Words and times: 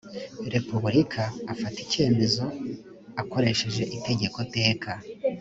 repubulika 0.53 1.23
afata 1.53 1.77
icyemezo 1.85 2.43
akoresheje 3.21 3.83
itegekoteka 3.97 4.91